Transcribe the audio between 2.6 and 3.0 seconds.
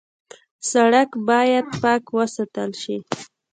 شي.